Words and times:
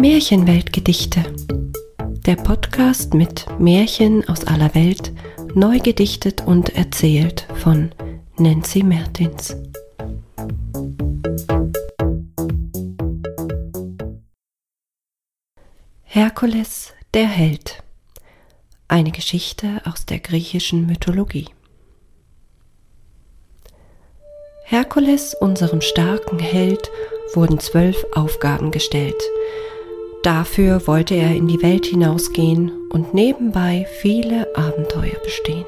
Märchenweltgedichte. 0.00 1.24
Der 2.24 2.36
Podcast 2.36 3.14
mit 3.14 3.46
Märchen 3.58 4.28
aus 4.28 4.44
aller 4.44 4.72
Welt, 4.76 5.12
neu 5.54 5.80
gedichtet 5.80 6.46
und 6.46 6.76
erzählt 6.76 7.48
von 7.56 7.90
Nancy 8.36 8.84
Mertins. 8.84 9.56
Herkules 16.04 16.94
der 17.12 17.26
Held. 17.26 17.82
Eine 18.86 19.10
Geschichte 19.10 19.80
aus 19.84 20.06
der 20.06 20.20
griechischen 20.20 20.86
Mythologie. 20.86 21.48
Herkules, 24.62 25.34
unserem 25.34 25.80
starken 25.80 26.38
Held, 26.38 26.88
wurden 27.34 27.58
zwölf 27.58 28.06
Aufgaben 28.14 28.70
gestellt. 28.70 29.20
Dafür 30.28 30.86
wollte 30.86 31.14
er 31.14 31.34
in 31.34 31.48
die 31.48 31.62
Welt 31.62 31.86
hinausgehen 31.86 32.70
und 32.90 33.14
nebenbei 33.14 33.86
viele 34.02 34.46
Abenteuer 34.54 35.18
bestehen. 35.24 35.64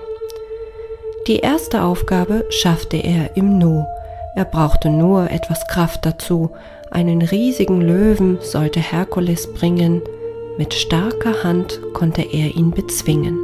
Die 1.27 1.38
erste 1.38 1.83
Aufgabe 1.83 2.45
schaffte 2.50 2.98
er 2.98 3.38
im 3.38 3.56
Nu. 3.56 3.86
Er 4.36 4.45
brauchte 4.45 4.91
nur 4.91 5.30
etwas 5.30 5.66
Kraft 5.66 6.05
dazu. 6.05 6.50
Einen 6.91 7.23
riesigen 7.23 7.80
Löwen 7.80 8.36
sollte 8.42 8.80
Herkules 8.80 9.50
bringen. 9.55 10.02
Mit 10.59 10.74
starker 10.74 11.42
Hand 11.42 11.80
konnte 11.95 12.20
er 12.20 12.55
ihn 12.55 12.70
bezwingen. 12.70 13.38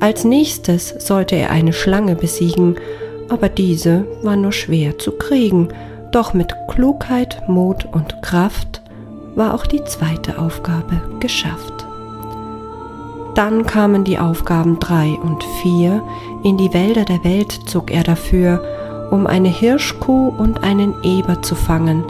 Als 0.00 0.24
nächstes 0.24 0.96
sollte 0.98 1.36
er 1.36 1.50
eine 1.50 1.72
Schlange 1.72 2.16
besiegen 2.16 2.74
aber 3.28 3.48
diese 3.48 4.06
war 4.22 4.34
nur 4.34 4.50
schwer 4.50 4.98
zu 4.98 5.12
kriegen, 5.12 5.68
doch 6.10 6.34
mit 6.34 6.52
Klugheit, 6.66 7.48
Mut 7.48 7.86
und 7.92 8.20
Kraft 8.22 8.79
war 9.40 9.54
auch 9.54 9.64
die 9.64 9.82
zweite 9.84 10.38
Aufgabe 10.38 11.00
geschafft. 11.18 11.86
Dann 13.34 13.64
kamen 13.64 14.04
die 14.04 14.18
Aufgaben 14.18 14.78
drei 14.80 15.18
und 15.22 15.42
vier. 15.62 16.02
In 16.42 16.58
die 16.58 16.74
Wälder 16.74 17.06
der 17.06 17.24
Welt 17.24 17.58
zog 17.64 17.90
er 17.90 18.02
dafür, 18.02 18.62
um 19.10 19.26
eine 19.26 19.48
Hirschkuh 19.48 20.28
und 20.28 20.62
einen 20.62 20.94
Eber 21.02 21.40
zu 21.40 21.54
fangen. 21.54 22.04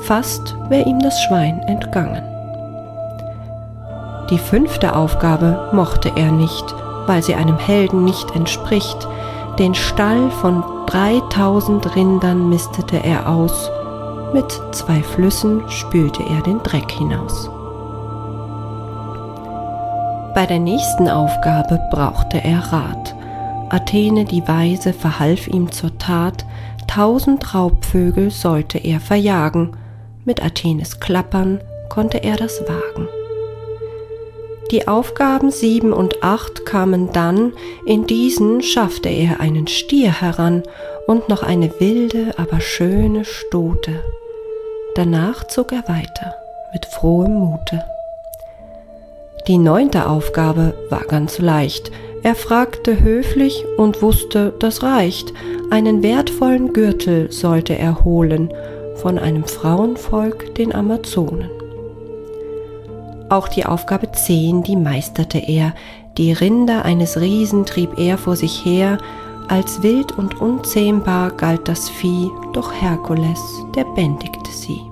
Fast 0.00 0.56
wäre 0.70 0.88
ihm 0.88 0.98
das 0.98 1.22
Schwein 1.22 1.60
entgangen. 1.68 2.24
Die 4.30 4.38
fünfte 4.38 4.96
Aufgabe 4.96 5.70
mochte 5.72 6.10
er 6.16 6.32
nicht, 6.32 6.74
weil 7.06 7.22
sie 7.22 7.36
einem 7.36 7.58
Helden 7.58 8.02
nicht 8.02 8.34
entspricht, 8.34 9.06
den 9.60 9.76
Stall 9.76 10.32
von 10.32 10.64
3000 10.86 11.94
Rindern 11.94 12.48
mistete 12.48 12.96
er 12.96 13.28
aus, 13.28 13.70
mit 14.32 14.60
zwei 14.72 15.02
Flüssen 15.02 15.62
spülte 15.68 16.22
er 16.22 16.42
den 16.42 16.62
Dreck 16.62 16.90
hinaus. 16.90 17.50
Bei 20.34 20.46
der 20.46 20.58
nächsten 20.58 21.08
Aufgabe 21.08 21.78
brauchte 21.90 22.42
er 22.42 22.60
Rat. 22.72 23.14
Athene 23.68 24.24
die 24.24 24.46
Weise 24.48 24.92
verhalf 24.92 25.46
ihm 25.46 25.70
zur 25.70 25.98
Tat, 25.98 26.46
tausend 26.86 27.54
Raubvögel 27.54 28.30
sollte 28.30 28.78
er 28.78 29.00
verjagen, 29.00 29.76
mit 30.24 30.42
Athenes 30.42 31.00
Klappern 31.00 31.60
konnte 31.88 32.22
er 32.22 32.36
das 32.36 32.62
wagen. 32.62 33.08
Die 34.70 34.88
Aufgaben 34.88 35.50
sieben 35.50 35.92
und 35.92 36.22
acht 36.22 36.64
kamen 36.64 37.12
dann, 37.12 37.52
in 37.84 38.06
diesen 38.06 38.62
schaffte 38.62 39.10
er 39.10 39.40
einen 39.40 39.66
Stier 39.66 40.20
heran 40.22 40.62
und 41.06 41.28
noch 41.28 41.42
eine 41.42 41.78
wilde, 41.78 42.34
aber 42.38 42.60
schöne 42.60 43.26
Stute. 43.26 44.02
Danach 44.94 45.44
zog 45.44 45.72
er 45.72 45.88
weiter 45.88 46.34
mit 46.72 46.84
frohem 46.84 47.34
Mute. 47.34 47.82
Die 49.46 49.56
neunte 49.56 50.06
Aufgabe 50.06 50.74
war 50.90 51.04
ganz 51.04 51.38
leicht. 51.38 51.90
Er 52.22 52.34
fragte 52.34 53.00
höflich 53.00 53.64
und 53.78 54.02
wusste, 54.02 54.52
das 54.58 54.82
reicht. 54.82 55.32
Einen 55.70 56.02
wertvollen 56.02 56.74
Gürtel 56.74 57.32
sollte 57.32 57.76
er 57.76 58.04
holen 58.04 58.52
von 58.96 59.18
einem 59.18 59.44
Frauenvolk, 59.44 60.54
den 60.56 60.74
Amazonen. 60.74 61.50
Auch 63.30 63.48
die 63.48 63.64
Aufgabe 63.64 64.12
10, 64.12 64.62
die 64.62 64.76
meisterte 64.76 65.38
er. 65.38 65.74
Die 66.18 66.34
Rinder 66.34 66.84
eines 66.84 67.18
Riesen 67.18 67.64
trieb 67.64 67.98
er 67.98 68.18
vor 68.18 68.36
sich 68.36 68.62
her. 68.66 68.98
Als 69.48 69.82
wild 69.82 70.12
und 70.18 70.40
unzähmbar 70.40 71.30
galt 71.30 71.68
das 71.68 71.88
Vieh, 71.88 72.30
doch 72.52 72.72
Herkules, 72.72 73.64
der 73.74 73.84
bändigte 73.84 74.50
sie. 74.50 74.82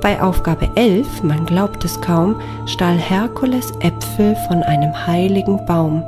Bei 0.00 0.22
Aufgabe 0.22 0.70
11, 0.76 1.22
man 1.22 1.44
glaubt 1.44 1.84
es 1.84 2.00
kaum, 2.00 2.36
stahl 2.66 2.96
Herkules 2.96 3.72
Äpfel 3.80 4.34
von 4.48 4.62
einem 4.62 5.06
heiligen 5.06 5.64
Baum. 5.66 6.02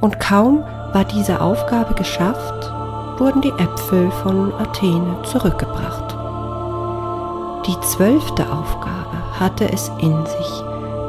Und 0.00 0.18
kaum 0.18 0.64
war 0.92 1.04
diese 1.04 1.40
Aufgabe 1.40 1.94
geschafft, 1.94 2.72
wurden 3.18 3.40
die 3.40 3.52
Äpfel 3.58 4.10
von 4.22 4.52
Athene 4.54 5.16
zurückgebracht. 5.24 6.16
Die 7.66 7.80
zwölfte 7.82 8.42
Aufgabe 8.50 9.38
hatte 9.38 9.72
es 9.72 9.88
in 10.00 10.26
sich. 10.26 10.64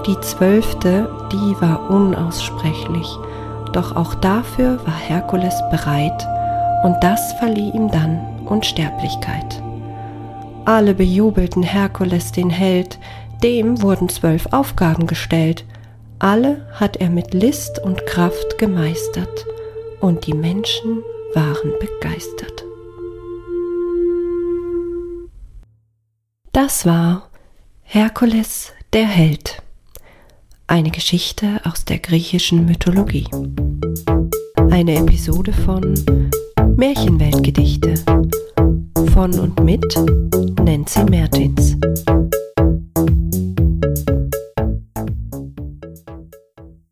Die 0.05 0.19
zwölfte, 0.19 1.09
die 1.31 1.59
war 1.59 1.89
unaussprechlich, 1.89 3.17
doch 3.75 3.95
auch 3.95 4.15
dafür 4.15 4.79
war 4.85 4.97
Herkules 4.97 5.55
bereit, 5.69 6.27
und 6.83 6.97
das 7.01 7.33
verlieh 7.33 7.71
ihm 7.71 7.89
dann 7.89 8.19
Unsterblichkeit. 8.45 9.61
Alle 10.65 10.93
bejubelten 10.93 11.63
Herkules 11.63 12.31
den 12.31 12.49
Held, 12.49 12.99
dem 13.43 13.81
wurden 13.81 14.09
zwölf 14.09 14.47
Aufgaben 14.51 15.07
gestellt, 15.07 15.65
alle 16.19 16.65
hat 16.73 16.97
er 16.97 17.09
mit 17.09 17.33
List 17.33 17.79
und 17.83 18.05
Kraft 18.05 18.57
gemeistert, 18.57 19.45
und 19.99 20.25
die 20.27 20.33
Menschen 20.33 21.03
waren 21.33 21.73
begeistert. 21.79 22.63
Das 26.51 26.85
war 26.85 27.29
Herkules 27.81 28.71
der 28.93 29.07
Held. 29.07 29.62
Eine 30.67 30.91
Geschichte 30.91 31.59
aus 31.65 31.83
der 31.85 31.99
griechischen 31.99 32.65
Mythologie. 32.65 33.27
Eine 34.71 34.95
Episode 34.95 35.51
von 35.51 35.93
Märchenweltgedichte 36.77 37.95
von 39.13 39.37
und 39.39 39.61
mit 39.63 39.83
Nancy 40.63 41.03
Mertins. 41.03 41.75